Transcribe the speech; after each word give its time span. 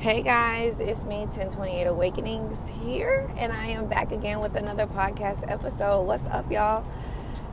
Hey 0.00 0.22
guys, 0.22 0.78
it's 0.78 1.04
me, 1.04 1.22
1028 1.22 1.88
Awakenings 1.88 2.56
here, 2.84 3.28
and 3.36 3.52
I 3.52 3.66
am 3.66 3.88
back 3.88 4.12
again 4.12 4.38
with 4.38 4.54
another 4.54 4.86
podcast 4.86 5.50
episode. 5.50 6.02
What's 6.02 6.22
up, 6.26 6.48
y'all? 6.52 6.88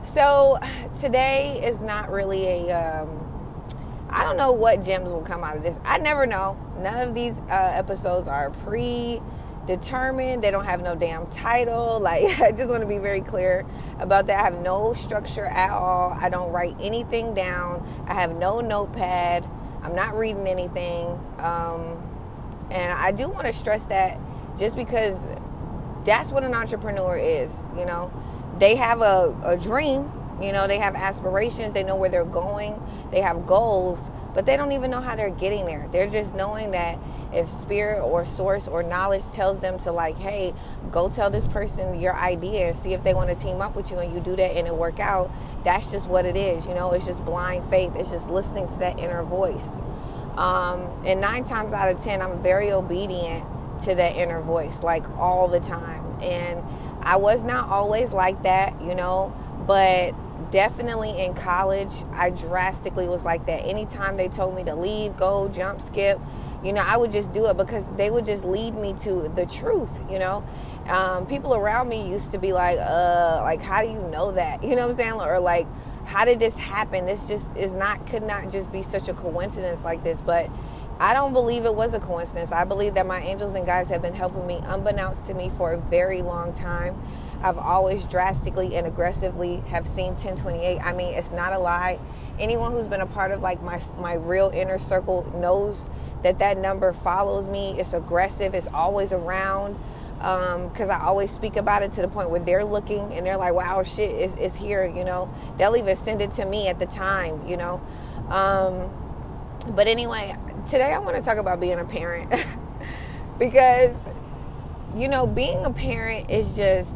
So, 0.04 0.60
today 1.00 1.60
is 1.66 1.80
not 1.80 2.08
really 2.08 2.68
a, 2.68 3.02
um, 3.02 3.74
I 4.08 4.22
don't 4.22 4.36
know 4.36 4.52
what 4.52 4.80
gems 4.80 5.10
will 5.10 5.22
come 5.22 5.42
out 5.42 5.56
of 5.56 5.64
this. 5.64 5.80
I 5.84 5.98
never 5.98 6.24
know. 6.24 6.56
None 6.78 7.08
of 7.08 7.16
these 7.16 7.36
uh, 7.50 7.72
episodes 7.74 8.28
are 8.28 8.50
pre 8.50 9.20
determined, 9.66 10.44
they 10.44 10.52
don't 10.52 10.66
have 10.66 10.80
no 10.84 10.94
damn 10.94 11.26
title. 11.26 11.98
Like, 12.00 12.40
I 12.40 12.52
just 12.52 12.70
want 12.70 12.80
to 12.80 12.86
be 12.86 12.98
very 12.98 13.22
clear 13.22 13.66
about 13.98 14.28
that. 14.28 14.38
I 14.38 14.44
have 14.44 14.62
no 14.62 14.92
structure 14.92 15.46
at 15.46 15.70
all, 15.70 16.12
I 16.12 16.28
don't 16.28 16.52
write 16.52 16.76
anything 16.80 17.34
down, 17.34 17.84
I 18.06 18.14
have 18.14 18.36
no 18.36 18.60
notepad. 18.60 19.44
I'm 19.82 19.96
not 19.96 20.16
reading 20.16 20.46
anything. 20.46 21.08
Um, 21.38 22.15
and 22.70 22.92
I 22.92 23.12
do 23.12 23.28
want 23.28 23.46
to 23.46 23.52
stress 23.52 23.84
that 23.86 24.18
just 24.58 24.76
because 24.76 25.18
that's 26.04 26.30
what 26.30 26.44
an 26.44 26.54
entrepreneur 26.54 27.16
is, 27.16 27.68
you 27.76 27.84
know. 27.84 28.12
They 28.58 28.76
have 28.76 29.02
a, 29.02 29.36
a 29.44 29.56
dream, 29.56 30.10
you 30.40 30.52
know, 30.52 30.66
they 30.66 30.78
have 30.78 30.94
aspirations, 30.94 31.72
they 31.72 31.82
know 31.82 31.96
where 31.96 32.08
they're 32.08 32.24
going, 32.24 32.80
they 33.10 33.20
have 33.20 33.46
goals, 33.46 34.10
but 34.34 34.46
they 34.46 34.56
don't 34.56 34.72
even 34.72 34.90
know 34.90 35.00
how 35.00 35.16
they're 35.16 35.30
getting 35.30 35.66
there. 35.66 35.88
They're 35.90 36.08
just 36.08 36.34
knowing 36.34 36.70
that 36.72 36.98
if 37.32 37.48
spirit 37.48 38.02
or 38.02 38.24
source 38.24 38.68
or 38.68 38.82
knowledge 38.82 39.26
tells 39.30 39.58
them 39.60 39.78
to 39.80 39.92
like 39.92 40.16
hey 40.16 40.54
go 40.90 41.08
tell 41.08 41.30
this 41.30 41.46
person 41.46 42.00
your 42.00 42.14
idea 42.14 42.68
and 42.68 42.76
see 42.76 42.92
if 42.92 43.02
they 43.02 43.14
want 43.14 43.28
to 43.28 43.36
team 43.36 43.60
up 43.60 43.74
with 43.74 43.90
you 43.90 43.98
and 43.98 44.14
you 44.14 44.20
do 44.20 44.36
that 44.36 44.56
and 44.56 44.66
it 44.66 44.74
work 44.74 45.00
out 45.00 45.30
that's 45.64 45.90
just 45.90 46.08
what 46.08 46.24
it 46.24 46.36
is 46.36 46.66
you 46.66 46.74
know 46.74 46.92
it's 46.92 47.06
just 47.06 47.24
blind 47.24 47.68
faith 47.68 47.92
it's 47.96 48.10
just 48.10 48.30
listening 48.30 48.66
to 48.68 48.78
that 48.78 48.98
inner 48.98 49.22
voice 49.22 49.76
um, 50.36 50.80
and 51.04 51.20
nine 51.20 51.44
times 51.44 51.72
out 51.72 51.88
of 51.88 52.02
ten, 52.02 52.20
I'm 52.22 52.42
very 52.42 52.72
obedient 52.72 53.46
to 53.82 53.94
that 53.94 54.16
inner 54.16 54.40
voice, 54.40 54.82
like 54.82 55.08
all 55.18 55.48
the 55.48 55.60
time. 55.60 56.04
And 56.22 56.62
I 57.02 57.16
was 57.16 57.44
not 57.44 57.68
always 57.68 58.12
like 58.12 58.42
that, 58.42 58.80
you 58.80 58.94
know, 58.94 59.34
but 59.66 60.14
definitely 60.50 61.10
in 61.22 61.34
college, 61.34 61.92
I 62.12 62.30
drastically 62.30 63.08
was 63.08 63.24
like 63.24 63.46
that. 63.46 63.64
Anytime 63.66 64.16
they 64.16 64.28
told 64.28 64.54
me 64.54 64.64
to 64.64 64.74
leave, 64.74 65.16
go, 65.16 65.48
jump, 65.48 65.80
skip, 65.80 66.20
you 66.64 66.72
know, 66.72 66.82
I 66.84 66.96
would 66.96 67.12
just 67.12 67.32
do 67.32 67.46
it 67.46 67.56
because 67.56 67.86
they 67.96 68.10
would 68.10 68.24
just 68.24 68.44
lead 68.44 68.74
me 68.74 68.94
to 69.02 69.30
the 69.34 69.46
truth, 69.46 70.00
you 70.10 70.18
know. 70.18 70.44
Um, 70.88 71.26
people 71.26 71.54
around 71.54 71.88
me 71.88 72.08
used 72.08 72.32
to 72.32 72.38
be 72.38 72.52
like, 72.52 72.78
uh, 72.78 73.40
like, 73.42 73.60
how 73.60 73.82
do 73.82 73.88
you 73.88 74.00
know 74.10 74.32
that? 74.32 74.62
You 74.66 74.76
know 74.76 74.86
what 74.86 74.92
I'm 74.92 74.96
saying? 74.96 75.12
Or 75.12 75.38
like, 75.40 75.66
how 76.16 76.24
did 76.24 76.38
this 76.38 76.56
happen? 76.56 77.04
This 77.04 77.28
just 77.28 77.58
is 77.58 77.74
not 77.74 78.06
could 78.06 78.22
not 78.22 78.50
just 78.50 78.72
be 78.72 78.80
such 78.80 79.06
a 79.08 79.12
coincidence 79.12 79.84
like 79.84 80.02
this, 80.02 80.22
but 80.22 80.50
I 80.98 81.12
don't 81.12 81.34
believe 81.34 81.66
it 81.66 81.74
was 81.74 81.92
a 81.92 82.00
coincidence. 82.00 82.52
I 82.52 82.64
believe 82.64 82.94
that 82.94 83.04
my 83.04 83.20
angels 83.20 83.54
and 83.54 83.66
guides 83.66 83.90
have 83.90 84.00
been 84.00 84.14
helping 84.14 84.46
me 84.46 84.58
unbeknownst 84.64 85.26
to 85.26 85.34
me 85.34 85.50
for 85.58 85.74
a 85.74 85.76
very 85.76 86.22
long 86.22 86.54
time. 86.54 86.98
I've 87.42 87.58
always 87.58 88.06
drastically 88.06 88.76
and 88.76 88.86
aggressively 88.86 89.58
have 89.68 89.86
seen 89.86 90.12
1028. 90.12 90.80
I 90.80 90.94
mean, 90.94 91.14
it's 91.14 91.32
not 91.32 91.52
a 91.52 91.58
lie. 91.58 91.98
Anyone 92.38 92.72
who's 92.72 92.88
been 92.88 93.02
a 93.02 93.06
part 93.06 93.30
of 93.30 93.42
like 93.42 93.60
my 93.60 93.78
my 93.98 94.14
real 94.14 94.50
inner 94.54 94.78
circle 94.78 95.30
knows 95.38 95.90
that 96.22 96.38
that 96.38 96.56
number 96.56 96.94
follows 96.94 97.46
me. 97.46 97.78
It's 97.78 97.92
aggressive. 97.92 98.54
It's 98.54 98.68
always 98.68 99.12
around 99.12 99.78
because 100.18 100.88
um, 100.88 100.90
I 100.90 101.04
always 101.04 101.30
speak 101.30 101.56
about 101.56 101.82
it 101.82 101.92
to 101.92 102.02
the 102.02 102.08
point 102.08 102.30
where 102.30 102.40
they're 102.40 102.64
looking 102.64 103.12
and 103.12 103.26
they're 103.26 103.36
like, 103.36 103.52
wow, 103.52 103.82
shit, 103.82 104.10
it's, 104.10 104.34
it's 104.34 104.56
here, 104.56 104.86
you 104.86 105.04
know. 105.04 105.32
They'll 105.58 105.76
even 105.76 105.94
send 105.96 106.22
it 106.22 106.32
to 106.32 106.46
me 106.46 106.68
at 106.68 106.78
the 106.78 106.86
time, 106.86 107.46
you 107.46 107.56
know. 107.56 107.82
Um, 108.28 108.90
but 109.74 109.86
anyway, 109.86 110.34
today 110.68 110.92
I 110.92 110.98
want 110.98 111.16
to 111.16 111.22
talk 111.22 111.38
about 111.38 111.60
being 111.60 111.78
a 111.78 111.84
parent 111.84 112.32
because, 113.38 113.94
you 114.96 115.08
know, 115.08 115.26
being 115.26 115.64
a 115.64 115.72
parent 115.72 116.30
is 116.30 116.56
just, 116.56 116.94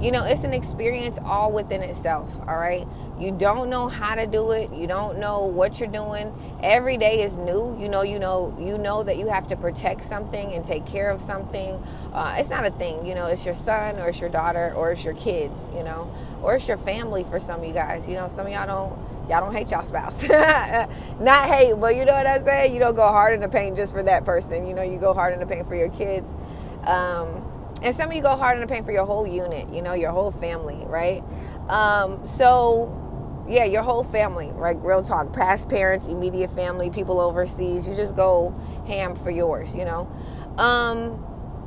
you 0.00 0.10
know, 0.10 0.24
it's 0.24 0.44
an 0.44 0.54
experience 0.54 1.18
all 1.22 1.52
within 1.52 1.82
itself, 1.82 2.40
all 2.48 2.56
right? 2.56 2.86
You 3.18 3.32
don't 3.32 3.68
know 3.68 3.88
how 3.88 4.14
to 4.14 4.26
do 4.26 4.52
it, 4.52 4.72
you 4.72 4.86
don't 4.86 5.18
know 5.18 5.44
what 5.44 5.78
you're 5.78 5.90
doing 5.90 6.32
every 6.62 6.96
day 6.96 7.22
is 7.22 7.36
new. 7.36 7.76
You 7.80 7.88
know 7.88 8.02
you 8.02 8.18
know 8.18 8.56
you 8.58 8.78
know 8.78 9.02
that 9.02 9.18
you 9.18 9.28
have 9.28 9.46
to 9.48 9.56
protect 9.56 10.04
something 10.04 10.52
and 10.52 10.64
take 10.64 10.86
care 10.86 11.10
of 11.10 11.20
something. 11.20 11.82
Uh, 12.12 12.36
it's 12.38 12.50
not 12.50 12.66
a 12.66 12.70
thing 12.70 13.06
you 13.06 13.14
know 13.14 13.26
it's 13.26 13.44
your 13.44 13.54
son 13.54 13.96
or 13.98 14.08
it's 14.08 14.20
your 14.20 14.30
daughter 14.30 14.72
or 14.74 14.92
it's 14.92 15.04
your 15.04 15.14
kids 15.14 15.68
you 15.74 15.82
know 15.82 16.12
or 16.42 16.56
it's 16.56 16.68
your 16.68 16.78
family 16.78 17.24
for 17.24 17.38
some 17.40 17.60
of 17.60 17.66
you 17.66 17.72
guys. 17.72 18.06
You 18.08 18.14
know 18.14 18.28
some 18.28 18.46
of 18.46 18.52
y'all 18.52 18.66
don't 18.66 19.28
y'all 19.28 19.40
don't 19.40 19.54
hate 19.54 19.70
y'all 19.70 19.84
spouse. 19.84 20.22
Not 20.28 21.48
hate 21.48 21.74
but 21.74 21.96
you 21.96 22.04
know 22.04 22.14
what 22.14 22.26
i 22.26 22.42
say? 22.44 22.72
You 22.72 22.78
don't 22.78 22.96
go 22.96 23.06
hard 23.06 23.32
in 23.34 23.40
the 23.40 23.48
paint 23.48 23.76
just 23.76 23.94
for 23.94 24.02
that 24.02 24.24
person. 24.24 24.66
You 24.66 24.74
know 24.74 24.82
you 24.82 24.98
go 24.98 25.14
hard 25.14 25.32
in 25.32 25.40
the 25.40 25.46
paint 25.46 25.68
for 25.68 25.74
your 25.74 25.90
kids. 25.90 26.28
Um, 26.84 27.46
and 27.82 27.94
some 27.94 28.10
of 28.10 28.16
you 28.16 28.22
go 28.22 28.36
hard 28.36 28.56
in 28.56 28.60
the 28.60 28.66
paint 28.66 28.84
for 28.84 28.92
your 28.92 29.06
whole 29.06 29.26
unit 29.26 29.72
you 29.72 29.82
know 29.82 29.94
your 29.94 30.10
whole 30.12 30.30
family 30.30 30.84
right? 30.86 31.22
Um, 31.68 32.26
so 32.26 32.99
yeah, 33.50 33.64
your 33.64 33.82
whole 33.82 34.04
family, 34.04 34.50
right? 34.52 34.76
Real 34.80 35.02
talk, 35.02 35.32
past 35.32 35.68
parents, 35.68 36.06
immediate 36.06 36.54
family, 36.54 36.88
people 36.88 37.20
overseas. 37.20 37.86
You 37.88 37.94
just 37.96 38.14
go 38.14 38.54
ham 38.86 39.16
for 39.16 39.30
yours, 39.30 39.74
you 39.74 39.84
know. 39.84 40.08
Um, 40.56 41.24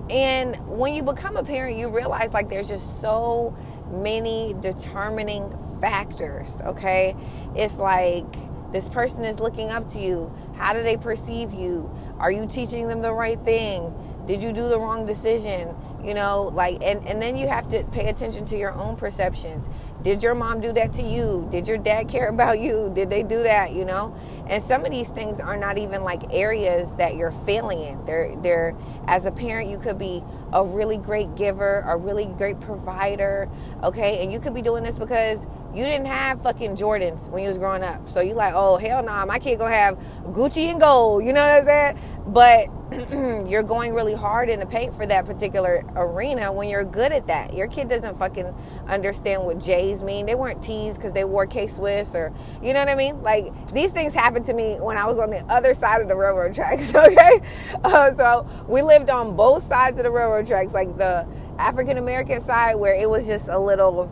and 0.09 0.55
when 0.67 0.93
you 0.93 1.03
become 1.03 1.35
a 1.35 1.43
parent, 1.43 1.77
you 1.77 1.89
realize 1.89 2.33
like 2.33 2.49
there's 2.49 2.69
just 2.69 3.01
so 3.01 3.55
many 3.91 4.55
determining 4.61 5.51
factors. 5.81 6.55
Okay, 6.61 7.15
it's 7.55 7.77
like 7.77 8.25
this 8.71 8.87
person 8.87 9.25
is 9.25 9.41
looking 9.41 9.69
up 9.69 9.89
to 9.91 9.99
you. 9.99 10.33
How 10.55 10.73
do 10.73 10.83
they 10.83 10.95
perceive 10.95 11.53
you? 11.53 11.91
Are 12.17 12.31
you 12.31 12.47
teaching 12.47 12.87
them 12.87 13.01
the 13.01 13.11
right 13.11 13.39
thing? 13.43 13.93
Did 14.25 14.41
you 14.41 14.53
do 14.53 14.69
the 14.69 14.79
wrong 14.79 15.05
decision? 15.05 15.75
You 16.03 16.13
know, 16.13 16.51
like, 16.53 16.81
and, 16.83 17.05
and 17.07 17.21
then 17.21 17.37
you 17.37 17.47
have 17.47 17.67
to 17.69 17.83
pay 17.85 18.09
attention 18.09 18.45
to 18.47 18.57
your 18.57 18.73
own 18.73 18.95
perceptions. 18.95 19.69
Did 20.01 20.21
your 20.21 20.35
mom 20.35 20.59
do 20.59 20.73
that 20.73 20.91
to 20.93 21.01
you? 21.01 21.47
Did 21.49 21.67
your 21.67 21.77
dad 21.77 22.09
care 22.09 22.27
about 22.27 22.59
you? 22.59 22.91
Did 22.93 23.09
they 23.09 23.23
do 23.23 23.43
that? 23.43 23.71
You 23.71 23.85
know? 23.85 24.15
And 24.47 24.61
some 24.61 24.83
of 24.83 24.91
these 24.91 25.09
things 25.09 25.39
are 25.39 25.55
not 25.55 25.77
even 25.77 26.03
like 26.03 26.33
areas 26.33 26.93
that 26.95 27.15
you're 27.15 27.31
failing 27.31 27.79
in. 27.79 28.03
They're 28.05 28.35
they're 28.35 28.75
as 29.07 29.25
a 29.25 29.31
parent, 29.31 29.69
you 29.69 29.77
could 29.77 29.97
be 29.97 30.21
a 30.51 30.63
really 30.63 30.97
great 30.97 31.35
giver, 31.35 31.83
a 31.87 31.95
really 31.95 32.25
great 32.25 32.59
provider, 32.59 33.49
okay? 33.81 34.21
And 34.21 34.31
you 34.31 34.39
could 34.39 34.53
be 34.53 34.61
doing 34.61 34.83
this 34.83 34.99
because 34.99 35.45
you 35.73 35.83
didn't 35.83 36.05
have 36.05 36.41
fucking 36.41 36.75
Jordans 36.75 37.29
when 37.29 37.41
you 37.41 37.49
was 37.49 37.57
growing 37.57 37.83
up. 37.83 38.09
So 38.09 38.21
you 38.21 38.33
like, 38.33 38.53
oh 38.55 38.77
hell 38.77 39.01
no, 39.01 39.11
nah, 39.11 39.25
my 39.25 39.39
kid 39.39 39.57
gonna 39.59 39.73
have 39.73 39.97
Gucci 40.27 40.69
and 40.69 40.79
gold. 40.79 41.23
You 41.23 41.33
know 41.33 41.41
what 41.41 41.61
I'm 41.61 41.65
saying? 41.65 41.99
But 42.27 42.82
you're 43.49 43.63
going 43.63 43.93
really 43.93 44.13
hard 44.13 44.49
in 44.49 44.59
the 44.59 44.65
paint 44.65 44.95
for 44.95 45.05
that 45.05 45.25
particular 45.25 45.83
arena 45.95 46.51
when 46.51 46.69
you're 46.69 46.83
good 46.83 47.11
at 47.11 47.27
that. 47.27 47.53
Your 47.53 47.67
kid 47.67 47.89
doesn't 47.89 48.17
fucking 48.17 48.53
understand 48.87 49.43
what 49.43 49.59
J's 49.59 50.01
mean. 50.01 50.25
They 50.25 50.35
weren't 50.35 50.61
T's 50.61 50.95
because 50.95 51.13
they 51.13 51.25
wore 51.25 51.45
K 51.45 51.67
Swiss 51.67 52.15
or, 52.15 52.33
you 52.61 52.73
know 52.73 52.79
what 52.79 52.89
I 52.89 52.95
mean? 52.95 53.21
Like, 53.21 53.71
these 53.73 53.91
things 53.91 54.13
happened 54.13 54.45
to 54.45 54.53
me 54.53 54.77
when 54.79 54.97
I 54.97 55.05
was 55.07 55.19
on 55.19 55.29
the 55.29 55.43
other 55.51 55.73
side 55.73 56.01
of 56.01 56.07
the 56.07 56.15
railroad 56.15 56.53
tracks, 56.55 56.93
okay? 56.95 57.41
Uh, 57.83 58.13
so 58.15 58.65
we 58.67 58.81
lived 58.81 59.09
on 59.09 59.35
both 59.35 59.63
sides 59.63 59.97
of 59.97 60.03
the 60.03 60.11
railroad 60.11 60.47
tracks, 60.47 60.73
like 60.73 60.97
the 60.97 61.27
African 61.57 61.97
American 61.97 62.41
side 62.41 62.75
where 62.75 62.95
it 62.95 63.09
was 63.09 63.25
just 63.25 63.47
a 63.47 63.57
little, 63.57 64.11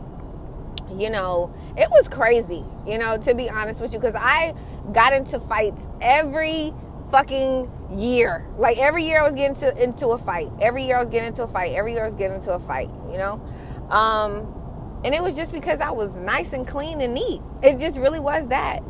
you 0.96 1.10
know, 1.10 1.54
it 1.76 1.88
was 1.90 2.08
crazy, 2.08 2.64
you 2.86 2.98
know, 2.98 3.16
to 3.18 3.34
be 3.34 3.48
honest 3.48 3.80
with 3.80 3.92
you, 3.92 3.98
because 3.98 4.14
I 4.16 4.54
got 4.92 5.12
into 5.12 5.38
fights 5.40 5.86
every 6.00 6.72
fucking 7.10 7.70
year. 7.96 8.46
Like 8.56 8.78
every 8.78 9.04
year 9.04 9.20
I 9.20 9.24
was 9.24 9.34
getting 9.34 9.56
to, 9.56 9.82
into 9.82 10.08
a 10.08 10.18
fight. 10.18 10.50
Every 10.60 10.84
year 10.84 10.96
I 10.96 11.00
was 11.00 11.08
getting 11.08 11.28
into 11.28 11.44
a 11.44 11.48
fight. 11.48 11.72
Every 11.72 11.92
year 11.92 12.02
I 12.02 12.06
was 12.06 12.14
getting 12.14 12.36
into 12.36 12.52
a 12.52 12.60
fight, 12.60 12.90
you 13.10 13.18
know? 13.18 13.40
Um, 13.90 15.00
and 15.04 15.14
it 15.14 15.22
was 15.22 15.36
just 15.36 15.52
because 15.52 15.80
I 15.80 15.90
was 15.90 16.16
nice 16.16 16.52
and 16.52 16.66
clean 16.66 17.00
and 17.00 17.14
neat. 17.14 17.40
It 17.62 17.78
just 17.78 17.98
really 17.98 18.20
was 18.20 18.46
that. 18.48 18.82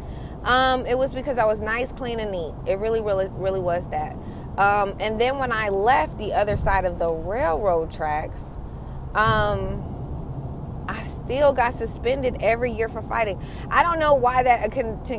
Um, 0.44 0.86
it 0.86 0.98
was 0.98 1.14
because 1.14 1.38
I 1.38 1.44
was 1.44 1.60
nice, 1.60 1.92
clean, 1.92 2.18
and 2.20 2.32
neat. 2.32 2.52
It 2.66 2.78
really, 2.78 3.00
really, 3.00 3.28
really 3.30 3.60
was 3.60 3.88
that. 3.88 4.16
Um, 4.58 4.94
and 5.00 5.20
then 5.20 5.38
when 5.38 5.52
I 5.52 5.68
left 5.68 6.18
the 6.18 6.34
other 6.34 6.56
side 6.56 6.84
of 6.84 6.98
the 6.98 7.10
railroad 7.10 7.90
tracks, 7.90 8.56
um, 9.14 9.88
I 10.88 11.00
still 11.02 11.52
got 11.52 11.74
suspended 11.74 12.38
every 12.40 12.72
year 12.72 12.88
for 12.88 13.02
fighting. 13.02 13.40
I 13.70 13.82
don't 13.82 13.98
know 13.98 14.14
why 14.14 14.42
that. 14.42 14.76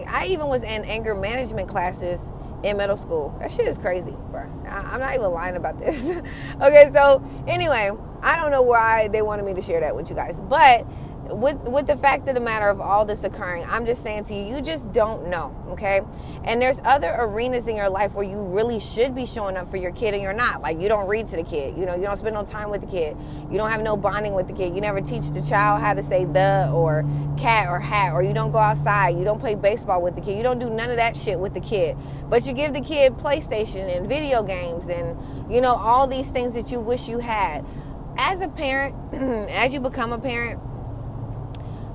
I 0.07 0.27
even 0.27 0.47
was 0.47 0.61
in 0.61 0.83
anger 0.85 1.15
management 1.15 1.69
classes 1.69 2.19
in 2.63 2.77
middle 2.77 2.97
school. 2.97 3.35
That 3.39 3.51
shit 3.51 3.67
is 3.67 3.77
crazy, 3.77 4.15
bro. 4.31 4.43
I'm 4.67 4.99
not 4.99 5.13
even 5.13 5.29
lying 5.31 5.55
about 5.55 5.79
this. 5.79 6.09
okay, 6.61 6.89
so 6.93 7.23
anyway, 7.47 7.91
I 8.21 8.35
don't 8.37 8.51
know 8.51 8.61
why 8.61 9.09
they 9.09 9.21
wanted 9.21 9.45
me 9.45 9.53
to 9.53 9.61
share 9.61 9.81
that 9.81 9.95
with 9.95 10.09
you 10.09 10.15
guys, 10.15 10.39
but 10.39 10.87
with 11.29 11.57
with 11.61 11.87
the 11.87 11.95
fact 11.95 12.27
of 12.27 12.35
the 12.35 12.41
matter 12.41 12.67
of 12.67 12.81
all 12.81 13.05
this 13.05 13.23
occurring, 13.23 13.63
I'm 13.67 13.85
just 13.85 14.03
saying 14.03 14.25
to 14.25 14.33
you, 14.33 14.55
you 14.55 14.61
just 14.61 14.91
don't 14.91 15.29
know, 15.29 15.55
okay? 15.69 16.01
And 16.43 16.61
there's 16.61 16.81
other 16.83 17.15
arenas 17.17 17.67
in 17.67 17.75
your 17.75 17.89
life 17.89 18.13
where 18.13 18.25
you 18.25 18.41
really 18.41 18.79
should 18.79 19.15
be 19.15 19.25
showing 19.25 19.55
up 19.55 19.69
for 19.69 19.77
your 19.77 19.91
kid 19.91 20.13
and 20.13 20.21
you're 20.21 20.33
not. 20.33 20.61
Like 20.61 20.81
you 20.81 20.89
don't 20.89 21.07
read 21.07 21.27
to 21.27 21.37
the 21.37 21.43
kid, 21.43 21.77
you 21.77 21.85
know, 21.85 21.95
you 21.95 22.01
don't 22.01 22.17
spend 22.17 22.35
no 22.35 22.43
time 22.43 22.69
with 22.69 22.81
the 22.81 22.87
kid, 22.87 23.15
you 23.49 23.57
don't 23.57 23.71
have 23.71 23.81
no 23.81 23.95
bonding 23.95 24.33
with 24.33 24.47
the 24.47 24.53
kid, 24.53 24.75
you 24.75 24.81
never 24.81 24.99
teach 24.99 25.31
the 25.31 25.41
child 25.41 25.81
how 25.81 25.93
to 25.93 26.03
say 26.03 26.25
the 26.25 26.69
or 26.73 27.05
cat 27.37 27.69
or 27.69 27.79
hat, 27.79 28.11
or 28.13 28.21
you 28.21 28.33
don't 28.33 28.51
go 28.51 28.59
outside, 28.59 29.17
you 29.17 29.23
don't 29.23 29.39
play 29.39 29.55
baseball 29.55 30.01
with 30.01 30.15
the 30.15 30.21
kid, 30.21 30.35
you 30.35 30.43
don't 30.43 30.59
do 30.59 30.69
none 30.69 30.89
of 30.89 30.97
that 30.97 31.15
shit 31.15 31.39
with 31.39 31.53
the 31.53 31.61
kid. 31.61 31.95
But 32.29 32.45
you 32.45 32.53
give 32.53 32.73
the 32.73 32.81
kid 32.81 33.13
PlayStation 33.13 33.95
and 33.95 34.09
video 34.09 34.43
games 34.43 34.89
and 34.89 35.17
you 35.51 35.61
know 35.61 35.75
all 35.75 36.05
these 36.07 36.31
things 36.31 36.53
that 36.55 36.71
you 36.71 36.79
wish 36.81 37.07
you 37.07 37.19
had. 37.19 37.65
As 38.17 38.41
a 38.41 38.47
parent, 38.47 38.95
as 39.13 39.73
you 39.73 39.79
become 39.79 40.11
a 40.11 40.19
parent 40.19 40.59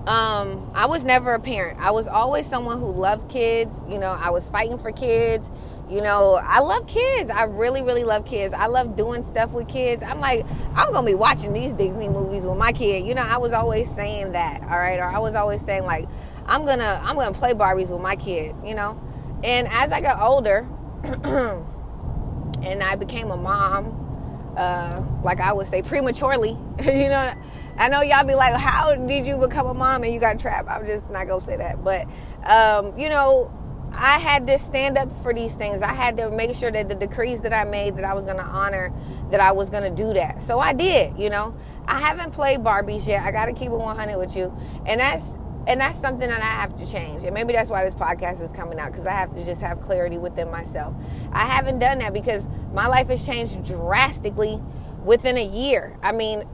um, 0.09 0.73
I 0.75 0.87
was 0.87 1.05
never 1.05 1.35
a 1.35 1.41
parent. 1.41 1.79
I 1.81 1.91
was 1.91 2.09
always 2.09 2.47
someone 2.47 2.81
who 2.81 2.91
loved 2.91 3.29
kids. 3.29 3.77
You 3.91 3.99
know, 3.99 4.19
I 4.19 4.31
was 4.31 4.49
fighting 4.49 4.79
for 4.79 4.91
kids. 4.91 5.51
You 5.91 6.01
know, 6.01 6.41
I 6.43 6.61
love 6.61 6.87
kids. 6.87 7.29
I 7.29 7.43
really, 7.43 7.83
really 7.83 8.05
love 8.05 8.25
kids. 8.25 8.55
I 8.55 8.67
love 8.69 8.97
doing 8.97 9.23
stuff 9.23 9.51
with 9.51 9.69
kids. 9.69 10.03
I'm 10.03 10.19
like, 10.19 10.47
I'm 10.75 10.93
gonna 10.93 11.07
be 11.07 11.15
watching 11.15 11.53
these 11.53 11.75
Disney 11.75 12.09
movies 12.09 12.47
with 12.47 12.57
my 12.57 12.73
kid. 12.73 13.07
You 13.07 13.15
know, 13.15 13.23
I 13.23 13.37
was 13.37 13.53
always 13.53 13.91
saying 13.91 14.33
that, 14.33 14.63
all 14.63 14.79
right, 14.79 14.99
or 14.99 15.05
I 15.05 15.19
was 15.19 15.35
always 15.35 15.61
saying 15.63 15.85
like, 15.85 16.09
I'm 16.47 16.65
gonna, 16.65 17.03
I'm 17.05 17.15
gonna 17.15 17.35
play 17.35 17.53
Barbies 17.53 17.91
with 17.91 18.01
my 18.01 18.17
kid. 18.17 18.57
You 18.65 18.75
know, 18.75 18.99
and 19.45 19.69
as 19.69 19.93
I 19.93 20.01
got 20.01 20.23
older, 20.23 20.67
and 21.05 22.83
I 22.83 22.97
became 22.97 23.31
a 23.31 23.37
mom, 23.37 24.55
uh, 24.57 25.05
like 25.23 25.41
I 25.41 25.53
would 25.53 25.67
say 25.67 25.83
prematurely. 25.83 26.57
you 26.83 27.09
know 27.11 27.35
I 27.79 27.89
know 27.89 28.03
y'all 28.03 28.27
be 28.27 28.35
like, 28.35 28.55
how 28.55 28.95
did 28.95 29.25
you 29.25 29.37
become 29.37 29.67
a 29.67 29.75
mom 29.75 30.03
and 30.03 30.13
you 30.13 30.19
got 30.19 30.39
trapped? 30.41 30.69
I'm 30.69 30.85
just 30.85 31.09
not 31.11 31.29
gonna 31.29 31.45
say 31.45 31.57
that, 31.57 31.85
but 31.85 32.07
um, 32.45 32.99
you 32.99 33.09
know, 33.09 33.53
I 33.93 34.19
had 34.19 34.47
to 34.49 34.59
stand 34.59 34.99
up 34.99 35.11
for 35.23 35.33
these 35.33 35.55
things. 35.55 35.81
I 35.81 35.95
had 35.95 36.17
to 36.17 36.31
make 36.31 36.55
sure 36.55 36.71
that 36.71 36.89
the 36.89 36.95
decrees 36.95 37.41
that 37.43 37.53
I 37.53 37.65
made 37.65 37.97
that 37.97 38.05
I 38.05 38.15
was 38.15 38.25
gonna 38.25 38.43
honor, 38.43 38.93
that 39.31 39.41
I 39.41 39.53
was 39.53 39.71
gonna 39.71 39.91
do 39.91 40.13
that. 40.15 40.43
So 40.43 40.59
I 40.59 40.73
did. 40.73 41.19
You 41.19 41.31
know, 41.31 41.57
I 41.87 42.01
haven't 42.01 42.33
played 42.33 42.61
Barbies 42.61 43.07
yet. 43.07 43.25
I 43.25 43.31
got 43.31 43.47
to 43.47 43.53
keep 43.53 43.71
it 43.71 43.77
100 43.77 44.19
with 44.19 44.37
you, 44.37 44.57
and 44.87 45.01
that's 45.01 45.39
and 45.69 45.81
that's 45.81 45.99
something 45.99 46.29
that 46.29 46.41
I 46.41 46.47
have 46.47 46.75
to 46.77 46.87
change. 46.87 47.25
And 47.25 47.35
maybe 47.35 47.53
that's 47.53 47.71
why 47.71 47.85
this 47.85 47.95
podcast 47.95 48.41
is 48.41 48.51
coming 48.51 48.79
out 48.79 48.91
because 48.91 49.07
I 49.07 49.13
have 49.13 49.33
to 49.33 49.45
just 49.45 49.61
have 49.61 49.81
clarity 49.81 50.17
within 50.19 50.51
myself. 50.51 50.95
I 51.33 51.45
haven't 51.45 51.79
done 51.79 51.99
that 51.99 52.15
because 52.15 52.49
my 52.73 52.87
life 52.87 53.09
has 53.09 53.25
changed 53.25 53.65
drastically 53.65 54.61
within 55.05 55.37
a 55.37 55.45
year. 55.45 55.97
I 56.03 56.13
mean, 56.13 56.45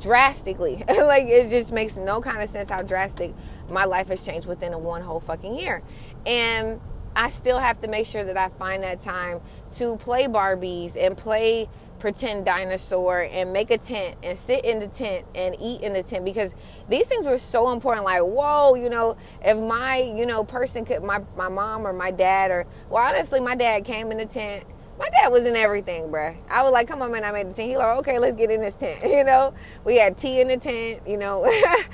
drastically. 0.00 0.84
like 0.88 1.26
it 1.26 1.50
just 1.50 1.72
makes 1.72 1.96
no 1.96 2.20
kind 2.20 2.42
of 2.42 2.48
sense 2.48 2.70
how 2.70 2.82
drastic 2.82 3.34
my 3.70 3.84
life 3.84 4.08
has 4.08 4.24
changed 4.24 4.46
within 4.46 4.72
a 4.72 4.78
one 4.78 5.02
whole 5.02 5.20
fucking 5.20 5.54
year. 5.54 5.82
And 6.26 6.80
I 7.14 7.28
still 7.28 7.58
have 7.58 7.80
to 7.80 7.88
make 7.88 8.06
sure 8.06 8.24
that 8.24 8.36
I 8.36 8.50
find 8.50 8.82
that 8.82 9.02
time 9.02 9.40
to 9.76 9.96
play 9.96 10.26
Barbies 10.26 10.96
and 10.96 11.16
play 11.16 11.68
pretend 11.98 12.44
dinosaur 12.44 13.26
and 13.30 13.52
make 13.52 13.70
a 13.70 13.78
tent 13.78 14.16
and 14.22 14.36
sit 14.38 14.64
in 14.64 14.78
the 14.78 14.86
tent 14.86 15.24
and 15.34 15.56
eat 15.60 15.80
in 15.80 15.92
the 15.92 16.02
tent 16.02 16.24
because 16.24 16.54
these 16.88 17.08
things 17.08 17.26
were 17.26 17.38
so 17.38 17.72
important 17.72 18.04
like 18.04 18.20
whoa 18.20 18.74
you 18.74 18.90
know 18.90 19.16
if 19.42 19.56
my 19.56 19.96
you 19.96 20.26
know 20.26 20.44
person 20.44 20.84
could 20.84 21.02
my, 21.02 21.20
my 21.36 21.48
mom 21.48 21.86
or 21.86 21.92
my 21.92 22.10
dad 22.10 22.50
or 22.50 22.66
well 22.90 23.02
honestly 23.02 23.40
my 23.40 23.54
dad 23.54 23.84
came 23.84 24.10
in 24.10 24.18
the 24.18 24.26
tent 24.26 24.64
my 24.98 25.08
dad 25.10 25.30
was 25.30 25.44
in 25.44 25.56
everything, 25.56 26.04
bruh. 26.04 26.36
I 26.50 26.62
was 26.62 26.72
like, 26.72 26.88
come 26.88 27.02
on, 27.02 27.12
man, 27.12 27.24
I 27.24 27.32
made 27.32 27.48
the 27.48 27.54
tent. 27.54 27.68
He 27.68 27.76
like, 27.76 27.98
okay, 27.98 28.18
let's 28.18 28.36
get 28.36 28.50
in 28.50 28.60
this 28.60 28.74
tent. 28.74 29.02
You 29.16 29.24
know, 29.24 29.54
we 29.84 29.96
had 29.96 30.18
tea 30.18 30.40
in 30.40 30.48
the 30.48 30.56
tent, 30.58 31.02
you 31.06 31.16
know. 31.16 31.46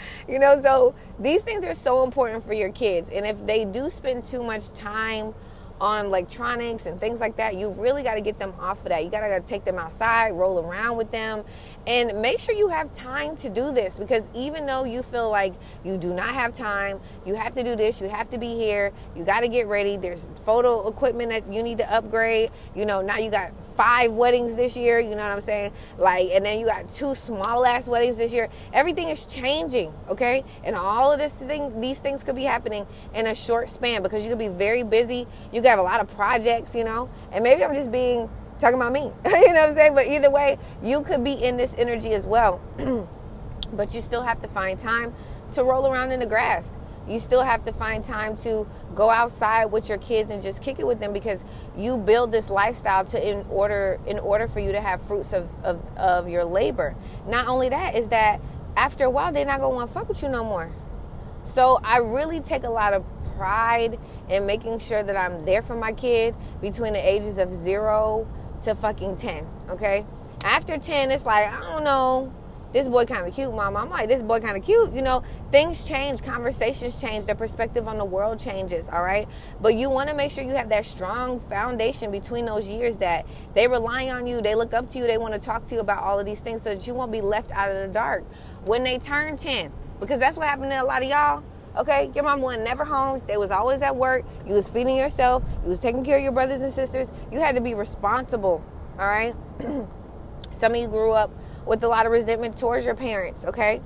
you 0.29 0.39
know, 0.39 0.61
so 0.61 0.95
these 1.19 1.43
things 1.43 1.65
are 1.65 1.75
so 1.75 2.05
important 2.05 2.45
for 2.45 2.53
your 2.53 2.71
kids. 2.71 3.11
And 3.11 3.27
if 3.27 3.45
they 3.47 3.65
do 3.65 3.89
spend 3.89 4.25
too 4.25 4.43
much 4.43 4.73
time 4.73 5.35
on 5.81 6.07
electronics 6.07 6.87
and 6.87 6.99
things 6.99 7.21
like 7.21 7.37
that, 7.37 7.57
you 7.57 7.69
really 7.71 8.03
got 8.03 8.15
to 8.15 8.21
get 8.21 8.39
them 8.39 8.53
off 8.61 8.79
of 8.79 8.89
that. 8.91 9.05
You 9.05 9.11
got 9.11 9.27
to 9.27 9.41
take 9.41 9.65
them 9.65 9.79
outside, 9.79 10.31
roll 10.31 10.65
around 10.65 10.97
with 10.97 11.11
them, 11.11 11.45
and 11.87 12.21
make 12.23 12.39
sure 12.39 12.55
you 12.55 12.69
have 12.69 12.95
time 12.95 13.35
to 13.37 13.51
do 13.51 13.73
this 13.73 13.99
because 13.99 14.29
even 14.35 14.67
though 14.67 14.85
you 14.85 15.03
feel 15.03 15.31
like 15.31 15.53
you 15.85 15.99
do 15.99 16.15
not 16.15 16.29
have 16.31 16.55
time, 16.55 17.01
you 17.27 17.35
have 17.35 17.55
to 17.55 17.65
do 17.65 17.75
this, 17.75 18.01
you 18.01 18.09
have 18.09 18.31
to 18.31 18.39
be 18.39 18.55
here, 18.55 18.93
you 19.17 19.25
got 19.25 19.41
to 19.41 19.49
get 19.49 19.67
ready. 19.67 19.97
There's 19.97 20.29
photo 20.45 20.89
equipment 20.89 21.31
that 21.31 21.53
you 21.53 21.63
need 21.63 21.79
to 21.79 21.93
upgrade. 21.93 22.51
You 22.75 22.87
know, 22.87 23.03
now 23.03 23.19
you 23.19 23.31
got 23.31 23.53
five 23.77 24.13
weddings 24.13 24.55
this 24.55 24.77
year, 24.77 25.01
you 25.01 25.11
know 25.11 25.17
what 25.17 25.33
I'm 25.33 25.41
saying? 25.41 25.73
Like, 25.99 26.29
and 26.33 26.45
then 26.45 26.61
you 26.61 26.67
got 26.67 26.89
two 26.89 27.15
small 27.15 27.67
ass 27.67 27.89
weddings 27.89 28.17
this 28.17 28.33
year. 28.33 28.49
Everything 28.73 29.09
is 29.09 29.27
changing, 29.27 29.93
okay? 30.09 30.45
And 30.63 30.77
all 30.77 31.11
of 31.11 31.19
this 31.19 31.33
thing, 31.33 31.81
these 31.81 31.99
things 31.99 32.23
could 32.23 32.37
be 32.37 32.45
happening 32.45 32.87
in 33.15 33.27
a 33.27 33.35
short 33.35 33.69
span 33.69 34.03
because 34.03 34.23
you 34.25 34.31
could 34.31 34.39
be 34.39 34.49
very 34.49 34.85
busy. 34.85 35.27
You 35.53 35.61
could 35.61 35.71
have 35.71 35.79
a 35.81 35.83
lot 35.83 36.01
of 36.01 36.15
projects, 36.17 36.75
you 36.77 36.85
know? 36.85 37.09
And 37.33 37.43
maybe 37.43 37.65
I'm 37.65 37.75
just 37.75 37.91
being 37.91 38.29
talking 38.59 38.77
about 38.77 38.93
me. 38.93 39.01
you 39.25 39.53
know 39.53 39.61
what 39.61 39.71
I'm 39.71 39.75
saying? 39.75 39.95
But 39.95 40.07
either 40.07 40.31
way, 40.31 40.59
you 40.83 41.03
could 41.03 41.25
be 41.25 41.33
in 41.33 41.57
this 41.57 41.75
energy 41.77 42.13
as 42.13 42.27
well. 42.27 42.61
but 43.73 43.95
you 43.95 44.01
still 44.01 44.23
have 44.23 44.41
to 44.43 44.49
find 44.49 44.79
time 44.79 45.15
to 45.55 45.65
roll 45.65 45.87
around 45.87 46.13
in 46.13 46.21
the 46.21 46.27
grass. 46.27 46.71
You 47.09 47.19
still 47.19 47.43
have 47.43 47.65
to 47.65 47.73
find 47.73 48.05
time 48.05 48.37
to 48.39 48.67
go 48.95 49.11
outside 49.11 49.67
with 49.67 49.89
your 49.89 49.99
kids 49.99 50.31
and 50.31 50.41
just 50.41 50.63
kick 50.63 50.79
it 50.79 50.87
with 50.87 51.01
them 51.01 51.13
because 51.13 51.43
you 51.77 51.97
build 51.97 52.31
this 52.31 52.49
lifestyle 52.49 53.05
to 53.07 53.29
in 53.29 53.45
order 53.51 53.99
in 54.07 54.19
order 54.19 54.47
for 54.47 54.61
you 54.61 54.73
to 54.73 54.81
have 54.81 55.03
fruits 55.03 55.33
of, 55.33 55.49
of, 55.65 55.99
of 55.99 56.29
your 56.29 56.45
labor. 56.45 56.95
Not 57.27 57.49
only 57.49 57.69
that 57.71 57.97
is 57.97 58.09
that 58.09 58.41
after 58.77 59.05
a 59.05 59.11
while 59.11 59.33
they're 59.33 59.45
not 59.45 59.61
gonna 59.61 59.75
want 59.75 59.91
to 59.91 59.95
fuck 59.95 60.09
with 60.09 60.23
you 60.23 60.29
no 60.29 60.45
more. 60.45 60.71
So 61.43 61.81
I 61.83 61.99
really 61.99 62.39
take 62.41 62.63
a 62.63 62.71
lot 62.71 62.95
of 62.95 63.05
pride 63.37 63.99
in 64.29 64.47
making 64.47 64.79
sure 64.79 65.03
that 65.03 65.17
I'm 65.17 65.45
there 65.45 65.63
for 65.63 65.75
my 65.75 65.93
kid 65.93 66.37
between 66.61 66.93
the 66.93 67.01
ages 67.01 67.39
of 67.39 67.53
zero 67.53 68.29
to 68.65 68.75
fucking 68.75 69.17
10, 69.17 69.47
okay? 69.71 70.05
After 70.45 70.77
10, 70.79 71.11
it's 71.11 71.27
like, 71.27 71.47
I 71.47 71.61
don't 71.61 71.85
know, 71.85 72.33
this 72.73 72.89
boy 72.89 73.05
kind 73.05 73.27
of 73.29 73.35
cute, 73.35 73.55
mom. 73.55 73.77
I'm 73.77 73.91
like, 73.91 74.09
this 74.09 74.23
boy 74.23 74.41
kind 74.41 74.57
of 74.57 74.65
cute. 74.65 74.95
You 74.95 75.03
know, 75.03 75.23
things 75.51 75.87
change, 75.87 76.23
conversations 76.23 77.01
change, 77.01 77.27
the 77.27 77.35
perspective 77.35 77.87
on 77.87 77.99
the 77.99 78.05
world 78.05 78.39
changes, 78.39 78.89
all 78.89 79.03
right? 79.03 79.29
But 79.61 79.75
you 79.75 79.91
want 79.91 80.09
to 80.09 80.17
make 80.17 80.31
sure 80.31 80.43
you 80.43 80.55
have 80.55 80.71
that 80.71 80.87
strong 80.87 81.39
foundation 81.41 82.11
between 82.11 82.47
those 82.47 82.71
years 82.71 82.97
that 82.97 83.27
they 83.55 83.69
rely 83.69 84.09
on 84.09 84.27
you, 84.27 84.41
they 84.41 84.55
look 84.55 84.73
up 84.73 84.89
to 84.91 84.99
you, 84.99 85.07
they 85.07 85.19
want 85.19 85.35
to 85.35 85.41
talk 85.41 85.67
to 85.67 85.75
you 85.75 85.81
about 85.81 86.03
all 86.03 86.19
of 86.19 86.25
these 86.25 86.41
things 86.41 86.63
so 86.63 86.75
that 86.75 86.87
you 86.87 86.95
won't 86.95 87.13
be 87.13 87.21
left 87.21 87.51
out 87.53 87.71
of 87.71 87.77
the 87.77 87.93
dark 87.93 88.25
when 88.65 88.85
they 88.85 88.99
turn 88.99 89.37
10. 89.37 89.71
Because 90.01 90.19
that's 90.19 90.37
what 90.37 90.49
happened 90.49 90.71
to 90.71 90.83
a 90.83 90.85
lot 90.85 91.03
of 91.03 91.09
y'all. 91.09 91.45
Okay, 91.77 92.11
your 92.15 92.25
mom 92.25 92.43
was 92.43 92.59
never 92.59 92.85
home. 92.85 93.23
They 93.27 93.39
was 93.39 93.51
always 93.51 93.81
at 93.81 93.97
work. 93.97 94.25
You 94.47 94.55
was 94.55 94.69
feeding 94.69 94.97
yourself. 94.97 95.43
You 95.63 95.71
was 95.71 95.81
taking 95.81 96.05
care 96.05 96.19
of 96.19 96.23
your 96.23 96.33
brothers 96.33 96.61
and 96.61 96.73
sisters. 96.73 97.13
You 97.31 97.41
had 97.41 97.55
to 97.55 97.63
be 97.63 97.75
responsible. 97.75 98.63
All 98.99 99.07
right. 99.07 99.35
Some 100.51 100.73
of 100.73 100.79
you 100.79 100.89
grew 100.89 101.13
up 101.13 101.31
with 101.67 101.83
a 101.83 101.89
lot 101.89 102.05
of 102.05 102.13
resentment 102.13 102.59
towards 102.59 102.85
your 102.85 102.95
parents. 102.95 103.47
Okay, 103.47 103.81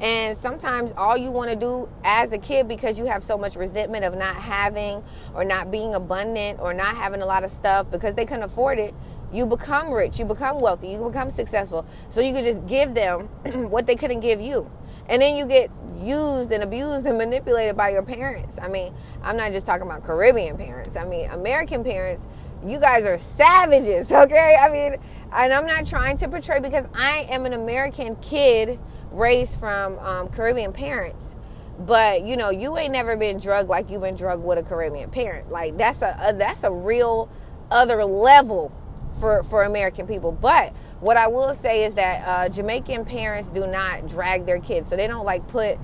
and 0.00 0.36
sometimes 0.36 0.92
all 0.96 1.16
you 1.16 1.30
want 1.30 1.50
to 1.50 1.56
do 1.56 1.90
as 2.04 2.32
a 2.32 2.38
kid 2.38 2.68
because 2.68 2.98
you 2.98 3.06
have 3.06 3.24
so 3.24 3.36
much 3.36 3.56
resentment 3.56 4.04
of 4.04 4.16
not 4.16 4.36
having 4.36 5.02
or 5.34 5.44
not 5.44 5.70
being 5.70 5.94
abundant 5.94 6.60
or 6.60 6.72
not 6.72 6.96
having 6.96 7.20
a 7.20 7.26
lot 7.26 7.44
of 7.44 7.50
stuff 7.50 7.90
because 7.90 8.14
they 8.14 8.24
couldn't 8.24 8.44
afford 8.44 8.78
it. 8.78 8.94
You 9.32 9.44
become 9.46 9.92
rich, 9.92 10.18
you 10.18 10.24
become 10.24 10.60
wealthy, 10.60 10.88
you 10.88 11.04
become 11.04 11.30
successful. 11.30 11.84
So 12.10 12.20
you 12.20 12.32
could 12.32 12.44
just 12.44 12.66
give 12.66 12.94
them 12.94 13.22
what 13.70 13.86
they 13.86 13.96
couldn't 13.96 14.20
give 14.20 14.40
you. 14.40 14.70
And 15.08 15.22
then 15.22 15.36
you 15.36 15.46
get 15.46 15.70
used 16.00 16.52
and 16.52 16.62
abused 16.62 17.06
and 17.06 17.18
manipulated 17.18 17.76
by 17.76 17.90
your 17.90 18.02
parents. 18.02 18.58
I 18.60 18.68
mean, 18.68 18.94
I'm 19.22 19.36
not 19.36 19.52
just 19.52 19.66
talking 19.66 19.86
about 19.86 20.02
Caribbean 20.02 20.56
parents. 20.56 20.96
I 20.96 21.04
mean, 21.04 21.30
American 21.30 21.82
parents, 21.82 22.26
you 22.64 22.78
guys 22.78 23.04
are 23.04 23.18
savages, 23.18 24.12
okay? 24.12 24.56
I 24.60 24.70
mean, 24.70 25.00
and 25.32 25.52
I'm 25.52 25.66
not 25.66 25.86
trying 25.86 26.16
to 26.18 26.28
portray 26.28 26.60
because 26.60 26.86
I 26.94 27.26
am 27.30 27.46
an 27.46 27.52
American 27.52 28.16
kid 28.16 28.78
raised 29.10 29.58
from 29.58 29.98
um, 29.98 30.28
Caribbean 30.28 30.72
parents. 30.72 31.36
But 31.78 32.24
you 32.24 32.36
know, 32.36 32.50
you 32.50 32.76
ain't 32.76 32.92
never 32.92 33.16
been 33.16 33.38
drugged 33.38 33.68
like 33.68 33.88
you've 33.90 34.02
been 34.02 34.16
drugged 34.16 34.42
with 34.42 34.58
a 34.58 34.62
Caribbean 34.62 35.10
parent. 35.10 35.50
Like 35.50 35.76
that's 35.78 36.02
a, 36.02 36.16
a 36.20 36.32
that's 36.32 36.64
a 36.64 36.70
real 36.70 37.30
other 37.70 38.04
level 38.04 38.72
for 39.20 39.44
for 39.44 39.62
American 39.62 40.06
people. 40.06 40.32
But 40.32 40.74
what 41.00 41.16
I 41.16 41.28
will 41.28 41.54
say 41.54 41.84
is 41.84 41.94
that 41.94 42.26
uh, 42.26 42.48
Jamaican 42.48 43.04
parents 43.04 43.48
do 43.48 43.66
not 43.66 44.08
drag 44.08 44.46
their 44.46 44.60
kids, 44.60 44.88
so 44.88 44.96
they 44.96 45.06
don't 45.06 45.24
like 45.24 45.46
put 45.48 45.78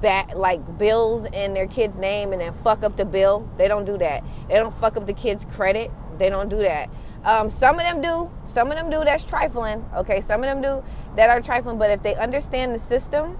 back 0.00 0.34
like 0.34 0.78
bills 0.78 1.24
in 1.26 1.52
their 1.54 1.66
kid's 1.66 1.96
name 1.96 2.32
and 2.32 2.40
then 2.40 2.52
fuck 2.52 2.82
up 2.82 2.96
the 2.96 3.04
bill. 3.04 3.48
They 3.58 3.68
don't 3.68 3.84
do 3.84 3.98
that. 3.98 4.24
They 4.48 4.54
don't 4.54 4.74
fuck 4.74 4.96
up 4.96 5.06
the 5.06 5.12
kid's 5.12 5.44
credit. 5.44 5.90
They 6.18 6.30
don't 6.30 6.48
do 6.48 6.58
that. 6.58 6.90
Um, 7.24 7.50
some 7.50 7.78
of 7.78 7.82
them 7.82 8.00
do. 8.00 8.30
Some 8.46 8.70
of 8.70 8.76
them 8.76 8.90
do. 8.90 9.04
That's 9.04 9.24
trifling. 9.24 9.84
Okay, 9.94 10.20
some 10.20 10.42
of 10.42 10.46
them 10.46 10.62
do 10.62 10.84
that 11.16 11.30
are 11.30 11.40
trifling. 11.40 11.78
But 11.78 11.90
if 11.90 12.02
they 12.02 12.14
understand 12.14 12.74
the 12.74 12.78
system, 12.78 13.38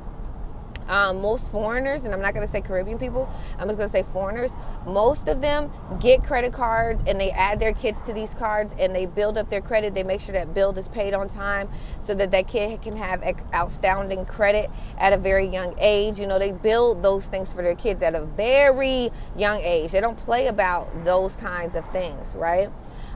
um, 0.90 1.23
most 1.23 1.52
foreigners, 1.52 2.04
and 2.04 2.12
I'm 2.12 2.20
not 2.20 2.35
going 2.35 2.44
to 2.44 2.50
say 2.50 2.61
Caribbean 2.61 2.99
people, 2.99 3.32
I'm 3.59 3.68
just 3.68 3.78
going 3.78 3.88
to 3.88 3.92
say 3.92 4.02
foreigners, 4.02 4.56
most 4.85 5.28
of 5.28 5.40
them 5.40 5.70
get 6.00 6.25
credit 6.25 6.52
cards 6.52 7.02
and 7.06 7.18
they 7.20 7.30
add 7.30 7.61
their 7.61 7.73
kids 7.73 8.02
to 8.02 8.12
these 8.12 8.35
cards 8.35 8.75
and 8.78 8.94
they 8.94 9.06
build 9.06 9.38
up 9.38 9.49
their 9.49 9.61
credit. 9.61 9.94
They 9.94 10.02
make 10.02 10.20
sure 10.20 10.32
that 10.32 10.52
bill 10.52 10.76
is 10.76 10.88
paid 10.88 11.14
on 11.14 11.28
time 11.28 11.68
so 12.00 12.12
that 12.14 12.32
that 12.32 12.49
kid 12.49 12.82
can 12.82 12.97
have 12.97 13.23
outstanding 13.54 14.26
credit 14.26 14.68
at 14.99 15.12
a 15.12 15.16
very 15.16 15.47
young 15.47 15.76
age. 15.78 16.18
You 16.18 16.26
know, 16.26 16.38
they 16.38 16.52
build 16.52 17.02
those 17.02 17.28
things 17.28 17.52
for 17.52 17.62
their 17.62 17.76
kids 17.76 18.02
at 18.02 18.16
a 18.16 18.25
very 18.25 19.11
young 19.37 19.61
age. 19.61 19.92
They 19.92 20.00
don't 20.00 20.18
play 20.18 20.49
about 20.49 21.04
those 21.04 21.37
kinds 21.37 21.76
of 21.76 21.87
things, 21.92 22.35
right? 22.35 22.68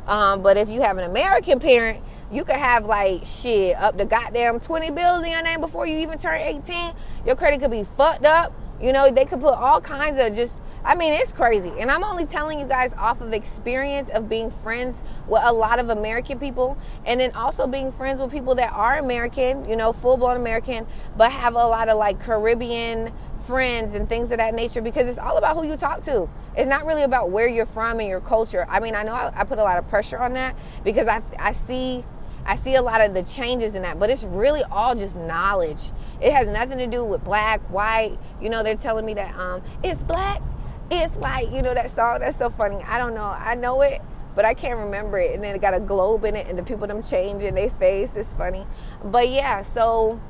Um, 0.07 0.43
but 0.43 0.57
if 0.57 0.69
you 0.69 0.83
have 0.83 0.99
an 0.99 1.11
American 1.11 1.59
parent, 1.59 2.03
you 2.35 2.45
could 2.45 2.57
have 2.57 2.85
like 2.85 3.25
shit 3.25 3.77
up 3.77 3.97
the 3.97 4.05
goddamn 4.05 4.59
20 4.59 4.91
bills 4.91 5.25
in 5.25 5.31
your 5.31 5.43
name 5.43 5.61
before 5.61 5.87
you 5.87 5.99
even 5.99 6.19
turn 6.19 6.41
18. 6.41 6.93
Your 7.25 7.37
credit 7.37 7.61
could 7.61 7.71
be 7.71 7.85
fucked 7.85 8.25
up. 8.25 8.53
You 8.81 8.93
know, 8.93 9.09
they 9.11 9.25
could 9.25 9.41
put 9.41 9.55
all 9.55 9.81
kinds 9.81 10.19
of 10.19 10.35
just 10.35 10.61
I 10.87 10.95
mean, 10.95 11.15
it's 11.15 11.33
crazy. 11.33 11.73
And 11.79 11.91
I'm 11.91 12.05
only 12.05 12.27
telling 12.27 12.61
you 12.61 12.67
guys 12.67 12.93
off 12.95 13.23
of 13.23 13.33
experience 13.33 14.11
of 14.11 14.29
being 14.29 14.51
friends 14.51 15.01
with 15.27 15.41
a 15.43 15.53
lot 15.53 15.79
of 15.79 15.89
American 15.89 16.39
people 16.39 16.77
and 17.07 17.21
then 17.21 17.33
also 17.33 17.67
being 17.67 17.91
friends 17.91 18.21
with 18.21 18.31
people 18.31 18.55
that 18.57 18.71
are 18.71 18.99
American, 18.99 19.67
you 19.67 19.77
know, 19.77 19.95
full 19.95 20.19
blown 20.19 20.37
American, 20.37 20.87
but 21.17 21.33
have 21.33 21.55
a 21.55 21.67
lot 21.67 21.89
of 21.89 21.97
like 21.97 22.21
Caribbean 22.21 23.11
friends 23.47 23.95
and 23.95 24.09
things 24.09 24.31
of 24.31 24.39
that 24.39 24.55
nature 24.55 24.83
because 24.83 25.09
it's 25.09 25.19
all 25.19 25.39
about 25.39 25.57
who 25.57 25.67
you 25.67 25.77
talk 25.77 26.03
to. 26.03 26.29
It's 26.55 26.69
not 26.69 26.85
really 26.85 27.03
about 27.03 27.31
where 27.31 27.49
you're 27.49 27.67
from 27.67 28.01
and 28.01 28.09
your 28.09 28.21
culture. 28.21 28.67
I 28.69 28.81
mean, 28.81 28.95
I 28.95 29.05
know 29.05 29.15
I, 29.15 29.33
I 29.35 29.45
put 29.45 29.59
a 29.59 29.63
lot 29.63 29.79
of 29.79 29.89
pressure 29.89 30.19
on 30.19 30.35
that 30.35 30.55
because 30.85 31.09
I, 31.09 31.23
I 31.39 31.53
see 31.53 32.05
I 32.47 32.57
see 32.57 32.75
a 32.75 32.83
lot 32.83 33.01
of 33.01 33.15
the 33.15 33.23
changes 33.23 33.75
in 33.75 33.83
that, 33.83 33.99
but 33.99 34.11
it's 34.11 34.25
really 34.25 34.63
all 34.71 34.95
just 34.95 35.17
knowledge. 35.17 35.93
It 36.21 36.33
has 36.33 36.47
nothing 36.47 36.79
to 36.79 36.87
do 36.87 37.05
with 37.05 37.25
black, 37.25 37.61
white. 37.71 38.19
You 38.41 38.51
know, 38.51 38.63
they're 38.63 38.77
telling 38.77 39.07
me 39.07 39.15
that 39.15 39.35
um, 39.39 39.63
it's 39.83 40.03
black, 40.03 40.43
it's 40.91 41.17
white. 41.17 41.51
You 41.51 41.63
know 41.63 41.73
that 41.73 41.91
song? 41.91 42.21
That's 42.21 42.37
so 42.37 42.51
funny. 42.51 42.83
I 42.87 42.99
don't 42.99 43.15
know. 43.15 43.25
I 43.25 43.55
know 43.55 43.81
it, 43.81 44.03
but 44.35 44.45
I 44.45 44.53
can't 44.53 44.79
remember 44.79 45.19
it. 45.19 45.35
And 45.35 45.43
then 45.43 45.55
it 45.55 45.63
got 45.63 45.75
a 45.75 45.81
globe 45.81 46.25
in 46.25 46.37
it, 46.37 46.47
and 46.47 46.59
the 46.59 46.63
people 46.63 46.87
them 46.87 47.03
changing 47.03 47.55
their 47.55 47.71
face. 47.71 48.15
It's 48.15 48.35
funny, 48.35 48.67
but 49.03 49.29
yeah. 49.29 49.63
So 49.63 50.21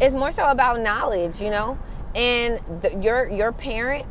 it's 0.00 0.14
more 0.14 0.32
so 0.32 0.50
about 0.50 0.80
knowledge, 0.80 1.40
you 1.40 1.50
know. 1.50 1.78
And 2.16 2.58
the, 2.82 2.96
your 3.00 3.30
your 3.30 3.52
parent, 3.52 4.06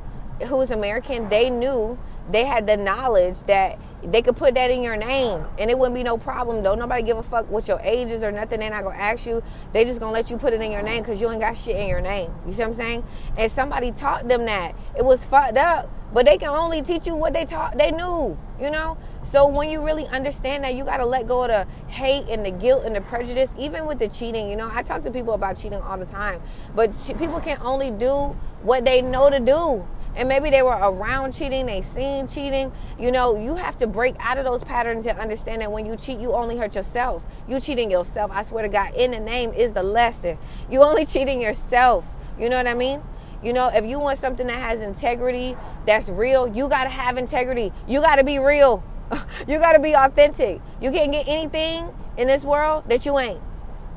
who 0.48 0.62
is 0.62 0.72
American, 0.72 1.28
they 1.30 1.50
knew 1.50 1.98
they 2.32 2.46
had 2.46 2.66
the 2.68 2.78
knowledge 2.78 3.44
that 3.44 3.78
they 4.06 4.22
could 4.22 4.36
put 4.36 4.56
that 4.56 4.70
in 4.70 4.82
your 4.82 4.98
name 4.98 5.46
and 5.60 5.70
it 5.70 5.78
wouldn't 5.78 5.96
be 5.96 6.04
no 6.04 6.18
problem. 6.18 6.64
Don't 6.64 6.80
nobody 6.80 7.04
give 7.04 7.18
a 7.18 7.24
fuck 7.24 7.50
what 7.50 7.68
your 7.68 7.80
age 7.82 8.12
is 8.12 8.24
or 8.24 8.32
nothing. 8.32 8.60
They're 8.60 8.70
not 8.70 8.84
gonna 8.84 8.98
ask 8.98 9.26
you. 9.26 9.44
They 9.72 9.86
just 9.86 10.00
gonna 10.00 10.14
let 10.14 10.30
you 10.30 10.38
put 10.38 10.54
it 10.54 10.62
in 10.62 10.72
your 10.72 10.84
name 10.84 11.02
because 11.02 11.22
you 11.22 11.30
ain't 11.30 11.42
got 11.42 11.58
shit 11.58 11.76
in 11.76 11.88
your 11.88 12.02
name. 12.02 12.34
You 12.46 12.54
see 12.54 12.62
what 12.62 12.70
i'm 12.70 12.74
saying? 12.74 13.04
And 13.38 13.52
somebody 13.52 13.92
taught 13.92 14.28
them 14.28 14.46
that. 14.46 14.74
It 14.98 15.06
was 15.06 15.26
fucked 15.26 15.58
up 15.58 15.90
but 16.14 16.26
they 16.26 16.38
can 16.38 16.50
only 16.50 16.82
teach 16.82 17.08
you 17.08 17.16
what 17.16 17.34
they 17.34 17.44
taught 17.44 17.78
they 17.78 17.92
knew 17.92 18.38
you 18.62 18.70
know? 18.70 18.98
So 19.24 19.48
when 19.48 19.70
you 19.70 19.84
really 19.84 20.06
understand 20.08 20.64
that 20.64 20.76
you 20.76 20.86
got 20.86 20.98
to 20.98 21.06
let 21.06 21.28
go 21.28 21.44
of 21.44 21.50
the 21.50 21.92
hate 21.92 22.28
and 22.30 22.46
the 22.46 22.52
guilt 22.52 22.86
and 22.86 22.96
the 22.96 23.02
prejudice 23.02 23.52
even 23.58 23.86
with 23.86 24.00
the 24.00 24.08
cheating 24.08 24.50
you 24.50 24.56
know? 24.56 24.70
I 24.72 24.84
talk 24.84 25.02
to 25.04 25.12
people 25.12 25.34
about 25.34 25.58
cheating 25.58 25.82
all 25.82 25.98
the 25.98 26.06
time 26.06 26.42
but 26.76 26.94
people 27.18 27.40
can 27.40 27.58
only 27.62 27.92
do 27.92 28.36
what 28.62 28.86
they 28.86 29.02
know 29.02 29.30
to 29.30 29.40
do 29.40 29.86
and 30.15 30.29
maybe 30.29 30.50
they 30.50 30.62
were 30.62 30.77
around 30.77 31.34
cheating, 31.34 31.65
they 31.65 31.82
seen 31.82 32.27
cheating. 32.27 32.72
You 33.00 33.12
know, 33.12 33.38
you 33.38 33.55
have 33.55 33.77
to 33.79 33.88
break 33.88 34.15
out 34.20 34.38
of 34.38 34.46
those 34.46 34.63
patterns 34.63 35.05
and 35.08 35.17
understand 35.17 35.62
that 35.62 35.72
when 35.72 35.86
you 35.86 35.96
cheat, 35.96 36.20
you 36.20 36.34
only 36.34 36.58
hurt 36.58 36.75
yourself. 36.75 37.25
You 37.48 37.60
cheating 37.60 37.89
yourself. 37.89 38.32
I 38.32 38.43
swear 38.43 38.63
to 38.63 38.70
God, 38.70 38.93
in 38.96 39.12
the 39.12 39.20
name 39.20 39.51
is 39.51 39.74
the 39.74 39.84
lesson. 39.84 40.38
You 40.70 40.84
only 40.84 41.05
cheating 41.05 41.41
yourself. 41.41 42.08
You 42.39 42.50
know 42.50 42.58
what 42.58 42.67
I 42.67 42.74
mean? 42.74 43.01
You 43.43 43.53
know, 43.53 43.70
if 43.74 43.86
you 43.86 44.00
want 44.00 44.17
something 44.20 44.48
that 44.48 44.58
has 44.58 44.79
integrity, 44.79 45.58
that's 45.86 46.10
real, 46.10 46.48
you 46.48 46.70
got 46.70 46.86
to 46.86 46.89
have 46.89 47.17
integrity. 47.17 47.74
You 47.88 48.00
got 48.00 48.15
to 48.15 48.24
be 48.24 48.39
real. 48.39 48.84
you 49.48 49.60
got 49.60 49.74
to 49.74 49.79
be 49.79 49.93
authentic. 49.93 50.62
You 50.82 50.91
can't 50.91 51.12
get 51.12 51.27
anything 51.27 51.89
in 52.17 52.27
this 52.27 52.43
world 52.43 52.86
that 52.88 53.05
you 53.05 53.20
ain't. 53.20 53.41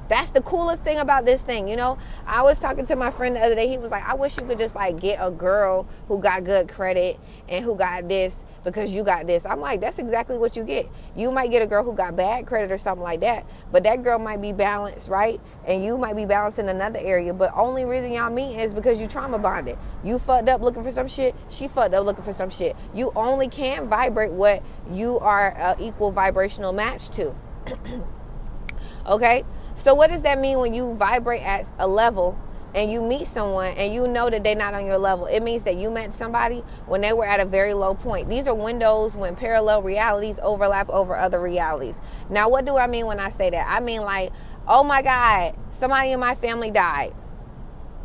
That's 0.08 0.30
the 0.30 0.40
coolest 0.40 0.84
thing 0.84 0.98
about 0.98 1.24
this 1.24 1.42
thing, 1.42 1.68
you 1.68 1.76
know. 1.76 1.98
I 2.26 2.42
was 2.42 2.58
talking 2.58 2.86
to 2.86 2.96
my 2.96 3.10
friend 3.10 3.34
the 3.34 3.40
other 3.40 3.54
day. 3.54 3.68
He 3.68 3.78
was 3.78 3.90
like, 3.90 4.08
"I 4.08 4.14
wish 4.14 4.40
you 4.40 4.46
could 4.46 4.58
just 4.58 4.74
like 4.74 5.00
get 5.00 5.18
a 5.20 5.30
girl 5.30 5.86
who 6.06 6.20
got 6.20 6.44
good 6.44 6.68
credit 6.68 7.18
and 7.48 7.64
who 7.64 7.74
got 7.74 8.08
this 8.08 8.36
because 8.62 8.94
you 8.94 9.02
got 9.02 9.26
this." 9.26 9.44
I'm 9.44 9.60
like, 9.60 9.80
"That's 9.80 9.98
exactly 9.98 10.38
what 10.38 10.56
you 10.56 10.62
get. 10.62 10.88
You 11.16 11.32
might 11.32 11.50
get 11.50 11.60
a 11.60 11.66
girl 11.66 11.82
who 11.82 11.92
got 11.92 12.14
bad 12.14 12.46
credit 12.46 12.70
or 12.70 12.78
something 12.78 13.02
like 13.02 13.20
that, 13.20 13.44
but 13.72 13.82
that 13.82 14.02
girl 14.02 14.18
might 14.20 14.40
be 14.40 14.52
balanced, 14.52 15.08
right? 15.08 15.40
And 15.66 15.84
you 15.84 15.98
might 15.98 16.14
be 16.14 16.24
balanced 16.24 16.60
in 16.60 16.68
another 16.68 17.00
area. 17.02 17.34
But 17.34 17.52
only 17.56 17.84
reason 17.84 18.12
y'all 18.12 18.30
meet 18.30 18.56
is 18.60 18.74
because 18.74 19.00
you 19.00 19.08
trauma 19.08 19.38
bonded. 19.38 19.76
You 20.04 20.20
fucked 20.20 20.48
up 20.48 20.60
looking 20.60 20.84
for 20.84 20.92
some 20.92 21.08
shit. 21.08 21.34
She 21.48 21.66
fucked 21.66 21.94
up 21.94 22.04
looking 22.04 22.24
for 22.24 22.32
some 22.32 22.50
shit. 22.50 22.76
You 22.94 23.12
only 23.16 23.48
can 23.48 23.88
vibrate 23.88 24.32
what 24.32 24.62
you 24.92 25.18
are 25.18 25.74
equal 25.80 26.12
vibrational 26.12 26.72
match 26.72 27.08
to." 27.10 27.34
okay 29.06 29.44
so, 29.76 29.94
what 29.94 30.08
does 30.08 30.22
that 30.22 30.40
mean 30.40 30.58
when 30.58 30.72
you 30.72 30.94
vibrate 30.94 31.42
at 31.42 31.70
a 31.78 31.86
level 31.86 32.38
and 32.74 32.90
you 32.90 33.02
meet 33.02 33.26
someone 33.26 33.68
and 33.76 33.92
you 33.92 34.08
know 34.08 34.30
that 34.30 34.42
they're 34.42 34.56
not 34.56 34.72
on 34.72 34.86
your 34.86 34.96
level? 34.96 35.26
It 35.26 35.42
means 35.42 35.64
that 35.64 35.76
you 35.76 35.90
met 35.90 36.14
somebody 36.14 36.60
when 36.86 37.02
they 37.02 37.12
were 37.12 37.26
at 37.26 37.40
a 37.40 37.44
very 37.44 37.74
low 37.74 37.94
point. 37.94 38.26
These 38.26 38.48
are 38.48 38.54
windows 38.54 39.18
when 39.18 39.36
parallel 39.36 39.82
realities 39.82 40.40
overlap 40.42 40.88
over 40.88 41.14
other 41.14 41.38
realities. 41.38 42.00
Now, 42.30 42.48
what 42.48 42.64
do 42.64 42.78
I 42.78 42.86
mean 42.86 43.04
when 43.04 43.20
I 43.20 43.28
say 43.28 43.50
that? 43.50 43.66
I 43.68 43.80
mean, 43.80 44.00
like, 44.00 44.32
oh 44.66 44.82
my 44.82 45.02
God, 45.02 45.54
somebody 45.70 46.12
in 46.12 46.20
my 46.20 46.34
family 46.34 46.70
died. 46.70 47.12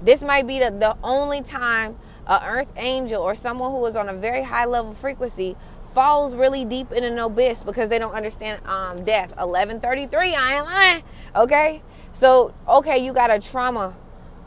This 0.02 0.22
might 0.22 0.48
be 0.48 0.60
the, 0.60 0.72
the 0.72 0.98
only 1.04 1.42
time 1.42 1.98
an 2.28 2.42
earth 2.46 2.72
angel 2.76 3.22
or 3.22 3.34
someone 3.34 3.72
who 3.72 3.80
was 3.80 3.96
on 3.96 4.10
a 4.10 4.14
very 4.14 4.44
high 4.44 4.66
level 4.66 4.94
frequency 4.94 5.56
falls 5.94 6.36
really 6.36 6.66
deep 6.66 6.92
in 6.92 7.04
an 7.04 7.18
abyss 7.20 7.64
because 7.64 7.90
they 7.90 8.00
don't 8.00 8.14
understand 8.14 8.66
um, 8.66 9.04
death. 9.04 9.30
1133, 9.38 10.36
I 10.36 10.56
ain't 10.56 10.66
lying. 10.66 11.04
Okay? 11.36 11.82
So, 12.12 12.54
okay, 12.68 13.04
you 13.04 13.14
got 13.14 13.32
a 13.32 13.40
trauma. 13.40 13.96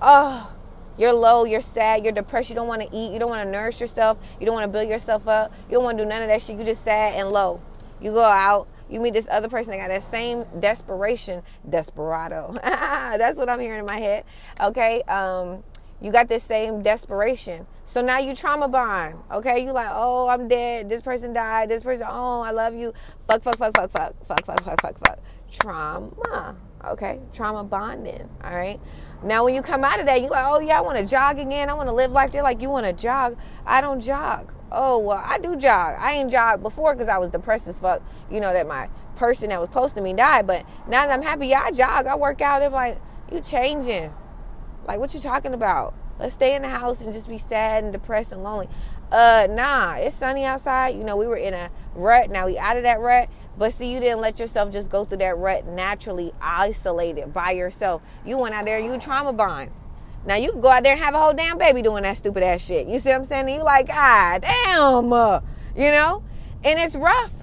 Oh, 0.01 0.55
you're 0.97 1.13
low, 1.13 1.45
you're 1.45 1.61
sad, 1.61 2.05
you're 2.05 2.13
depressed, 2.13 2.51
you 2.51 2.55
don't 2.55 2.69
want 2.69 2.83
to 2.83 2.89
eat, 2.93 3.13
you 3.13 3.19
don't 3.19 3.31
want 3.31 3.45
to 3.47 3.51
nourish 3.51 3.81
yourself, 3.81 4.19
you 4.39 4.47
don't 4.47 4.55
want 4.55 4.65
to 4.65 4.73
build 4.73 4.89
yourself 4.89 5.27
up, 5.27 5.53
you 5.69 5.75
don't 5.75 5.85
want 5.85 5.99
to 5.99 6.05
do 6.05 6.09
none 6.09 6.23
of 6.23 6.29
that 6.29 6.43
shit. 6.43 6.57
You 6.57 6.65
just 6.65 6.85
sad 6.85 7.19
and 7.19 7.31
low. 7.31 7.61
You 8.01 8.13
go 8.13 8.25
out, 8.25 8.69
you 8.89 9.01
meet 9.01 9.15
this 9.15 9.27
other 9.31 9.49
person 9.49 9.73
that 9.73 9.79
got 9.79 9.89
that 9.89 10.03
same 10.03 10.45
desperation, 10.61 11.43
desperado. 11.69 12.55
That's 12.63 13.39
what 13.39 13.49
I'm 13.49 13.61
hearing 13.61 13.81
in 13.81 13.87
my 13.87 13.99
head. 13.99 14.25
Okay? 14.61 15.03
Um, 15.03 15.65
you 16.05 16.13
got 16.13 16.29
this 16.29 16.43
same 16.43 16.83
desperation. 16.83 17.67
So 17.85 18.03
now 18.03 18.19
you 18.19 18.35
trauma 18.35 18.69
bond. 18.69 19.15
Okay, 19.33 19.65
you 19.65 19.73
like, 19.73 19.89
oh, 19.91 20.29
I'm 20.29 20.49
dead. 20.49 20.87
This 20.87 21.01
person 21.01 21.33
died. 21.33 21.71
This 21.71 21.83
person, 21.83 22.07
oh, 22.07 22.43
I 22.43 22.51
love 22.51 22.75
you. 22.75 22.93
Fuck, 23.27 23.41
fuck, 23.41 23.57
fuck, 23.57 23.75
fuck, 23.75 23.91
fuck, 23.91 24.15
fuck, 24.27 24.45
fuck, 24.45 24.63
fuck, 24.63 24.81
fuck, 24.83 24.99
fuck. 24.99 25.19
Trauma. 25.51 26.59
Okay, 26.85 27.21
trauma 27.33 27.65
bonding. 27.65 28.29
All 28.45 28.55
right. 28.55 28.79
Now 29.23 29.45
when 29.45 29.55
you 29.55 29.63
come 29.63 29.83
out 29.83 29.99
of 29.99 30.05
that, 30.05 30.21
you 30.21 30.29
like, 30.29 30.45
oh 30.47 30.61
yeah, 30.61 30.77
I 30.77 30.83
want 30.83 30.99
to 30.99 31.07
jog 31.07 31.39
again. 31.39 31.71
I 31.71 31.73
want 31.73 31.89
to 31.89 31.95
live 31.95 32.13
life. 32.13 32.33
They're 32.33 32.43
like, 32.43 32.61
you 32.61 32.69
want 32.69 32.85
to 32.85 32.93
jog? 32.93 33.39
I 33.65 33.81
don't 33.81 34.03
jog. 34.03 34.53
Oh 34.71 34.99
well, 34.99 35.23
I 35.25 35.39
do 35.39 35.57
jog. 35.57 35.97
I 35.99 36.13
ain't 36.13 36.31
jogged 36.31 36.63
before 36.63 36.93
because 36.93 37.09
I 37.09 37.17
was 37.17 37.31
depressed 37.31 37.67
as 37.67 37.79
fuck. 37.79 38.03
You 38.31 38.41
know 38.41 38.53
that 38.53 38.67
my 38.67 38.91
person 39.17 39.49
that 39.49 39.59
was 39.59 39.71
close 39.71 39.93
to 39.93 40.03
me 40.03 40.13
died. 40.13 40.47
But 40.47 40.67
now 40.87 41.07
that 41.07 41.15
I'm 41.15 41.23
happy, 41.23 41.47
yeah, 41.47 41.63
I 41.65 41.71
jog. 41.71 42.07
I 42.07 42.15
work 42.15 42.43
out. 42.43 42.59
They're 42.59 42.69
like, 42.69 43.01
you 43.33 43.41
changing. 43.41 44.13
Like, 44.87 44.99
what 44.99 45.14
you 45.14 45.21
talking 45.21 45.55
about? 45.55 45.95
Let's 46.19 46.35
stay 46.35 46.55
in 46.55 46.62
the 46.62 46.69
house 46.69 47.00
and 47.00 47.12
just 47.12 47.29
be 47.29 47.38
sad 47.38 47.85
and 47.85 47.93
depressed 47.93 48.33
and 48.33 48.45
lonely. 48.45 48.69
Uh, 49.11 49.47
nah, 49.50 49.97
it's 49.97 50.17
sunny 50.17 50.45
outside. 50.45 50.97
You 50.97 51.05
know, 51.05 51.17
we 51.17 51.26
were 51.26 51.37
in 51.37 51.55
a 51.55 51.71
rut. 51.95 52.31
Now 52.31 52.47
we 52.47 52.59
out 52.59 52.76
of 52.76 52.85
that 52.85 53.00
rut. 53.00 53.29
But 53.57 53.73
see, 53.73 53.93
you 53.93 54.00
didn't 54.00 54.21
let 54.21 54.41
yourself 54.41 54.73
just 54.73 54.91
go 54.91 55.05
through 55.05 55.19
that 55.19 55.37
rut 55.37 55.67
naturally, 55.67 56.33
isolated 56.41 57.33
by 57.33 57.53
yourself. 57.53 58.03
You 58.25 58.38
went 58.38 58.55
out 58.55 58.64
there, 58.64 58.79
you 58.79 58.99
trauma 58.99 59.33
bond. 59.33 59.71
Now 60.26 60.37
you 60.37 60.55
go 60.55 60.71
out 60.71 60.83
there 60.83 60.93
and 60.93 61.00
have 61.03 61.14
a 61.14 61.19
whole 61.19 61.35
damn 61.35 61.59
baby 61.59 61.83
doing 61.83 62.03
that 62.05 62.17
stupid 62.17 62.43
ass 62.43 62.64
shit. 62.64 62.88
You 62.88 62.99
see 62.99 63.11
what 63.11 63.17
I'm 63.17 63.25
saying? 63.25 63.47
And 63.47 63.57
you 63.57 63.62
like, 63.62 63.88
God 63.88 64.43
damn, 64.43 65.12
uh, 65.12 65.41
you 65.76 65.91
know? 65.91 66.23
And 66.64 66.81
it's 66.81 66.97
rough. 66.97 67.34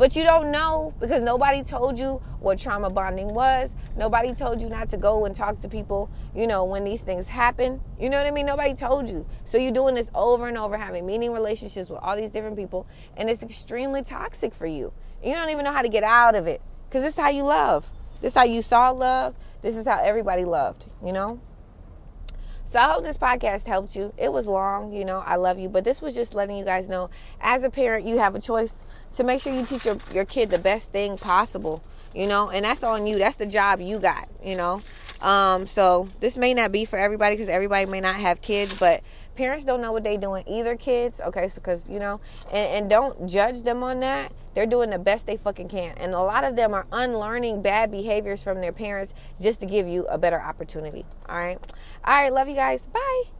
But 0.00 0.16
you 0.16 0.24
don't 0.24 0.50
know 0.50 0.94
because 0.98 1.20
nobody 1.20 1.62
told 1.62 1.98
you 1.98 2.22
what 2.38 2.58
trauma 2.58 2.88
bonding 2.88 3.34
was. 3.34 3.74
Nobody 3.98 4.34
told 4.34 4.62
you 4.62 4.70
not 4.70 4.88
to 4.88 4.96
go 4.96 5.26
and 5.26 5.36
talk 5.36 5.60
to 5.60 5.68
people, 5.68 6.08
you 6.34 6.46
know, 6.46 6.64
when 6.64 6.84
these 6.84 7.02
things 7.02 7.28
happen. 7.28 7.82
You 8.00 8.08
know 8.08 8.16
what 8.16 8.26
I 8.26 8.30
mean? 8.30 8.46
Nobody 8.46 8.72
told 8.72 9.10
you. 9.10 9.26
So 9.44 9.58
you're 9.58 9.74
doing 9.74 9.94
this 9.94 10.10
over 10.14 10.48
and 10.48 10.56
over, 10.56 10.78
having 10.78 11.04
meaning 11.04 11.32
relationships 11.34 11.90
with 11.90 12.00
all 12.02 12.16
these 12.16 12.30
different 12.30 12.56
people, 12.56 12.86
and 13.14 13.28
it's 13.28 13.42
extremely 13.42 14.02
toxic 14.02 14.54
for 14.54 14.64
you. 14.64 14.94
You 15.22 15.34
don't 15.34 15.50
even 15.50 15.66
know 15.66 15.72
how 15.74 15.82
to 15.82 15.90
get 15.90 16.02
out 16.02 16.34
of 16.34 16.46
it 16.46 16.62
because 16.88 17.02
this 17.02 17.12
is 17.12 17.20
how 17.20 17.28
you 17.28 17.42
love. 17.42 17.90
This 18.22 18.32
is 18.32 18.34
how 18.34 18.44
you 18.44 18.62
saw 18.62 18.88
love. 18.92 19.34
This 19.60 19.76
is 19.76 19.86
how 19.86 20.02
everybody 20.02 20.46
loved, 20.46 20.86
you 21.04 21.12
know? 21.12 21.40
So 22.70 22.78
I 22.78 22.84
hope 22.84 23.02
this 23.02 23.18
podcast 23.18 23.66
helped 23.66 23.96
you. 23.96 24.14
It 24.16 24.32
was 24.32 24.46
long, 24.46 24.92
you 24.92 25.04
know, 25.04 25.24
I 25.26 25.34
love 25.34 25.58
you, 25.58 25.68
but 25.68 25.82
this 25.82 26.00
was 26.00 26.14
just 26.14 26.36
letting 26.36 26.56
you 26.56 26.64
guys 26.64 26.88
know 26.88 27.10
as 27.40 27.64
a 27.64 27.68
parent, 27.68 28.06
you 28.06 28.18
have 28.18 28.36
a 28.36 28.40
choice 28.40 28.72
to 29.16 29.24
make 29.24 29.40
sure 29.40 29.52
you 29.52 29.64
teach 29.64 29.84
your, 29.84 29.96
your 30.14 30.24
kid 30.24 30.50
the 30.50 30.58
best 30.58 30.92
thing 30.92 31.18
possible, 31.18 31.82
you 32.14 32.28
know, 32.28 32.48
and 32.48 32.64
that's 32.64 32.84
on 32.84 33.08
you. 33.08 33.18
That's 33.18 33.34
the 33.34 33.46
job 33.46 33.80
you 33.80 33.98
got, 33.98 34.28
you 34.40 34.56
know. 34.56 34.82
Um, 35.20 35.66
so 35.66 36.06
this 36.20 36.36
may 36.36 36.54
not 36.54 36.70
be 36.70 36.84
for 36.84 36.96
everybody 36.96 37.34
because 37.34 37.48
everybody 37.48 37.86
may 37.86 38.00
not 38.00 38.14
have 38.14 38.40
kids, 38.40 38.78
but 38.78 39.02
parents 39.34 39.64
don't 39.64 39.80
know 39.80 39.90
what 39.90 40.04
they're 40.04 40.16
doing 40.16 40.44
either. 40.46 40.76
Kids, 40.76 41.20
okay, 41.20 41.48
so 41.48 41.60
because 41.60 41.90
you 41.90 41.98
know, 41.98 42.20
and, 42.52 42.68
and 42.68 42.88
don't 42.88 43.28
judge 43.28 43.64
them 43.64 43.82
on 43.82 43.98
that. 43.98 44.30
They're 44.54 44.66
doing 44.66 44.90
the 44.90 44.98
best 44.98 45.26
they 45.26 45.36
fucking 45.36 45.68
can, 45.68 45.96
and 45.98 46.12
a 46.12 46.20
lot 46.20 46.44
of 46.44 46.56
them 46.56 46.74
are 46.74 46.86
unlearning 46.92 47.62
bad 47.62 47.90
behaviors 47.90 48.42
from 48.42 48.60
their 48.60 48.72
parents 48.72 49.14
just 49.40 49.60
to 49.60 49.66
give 49.66 49.86
you 49.86 50.06
a 50.06 50.18
better 50.18 50.40
opportunity. 50.40 51.04
All 51.28 51.36
right, 51.36 51.58
all 52.04 52.14
right, 52.14 52.32
love 52.32 52.48
you 52.48 52.56
guys. 52.56 52.86
Bye. 52.86 53.39